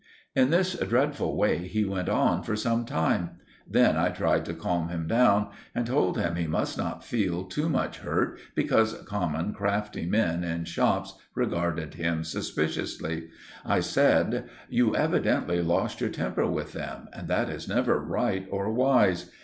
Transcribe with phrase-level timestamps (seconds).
[0.35, 3.37] In this dreadful way he went on for some time;
[3.69, 7.69] then I tried to calm him down and told him he must not feel too
[7.69, 13.29] much hurt because common, crafty men in shops regarded him suspiciously.
[13.63, 18.73] I said— "You evidently lost your temper with them, and that is never right or
[18.73, 19.29] wise.